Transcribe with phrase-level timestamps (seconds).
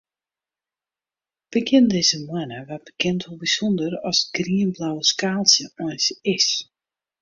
[1.51, 6.47] Begjin dizze moanne waard bekend hoe bysûnder as it grienblauwe skaaltsje eins is.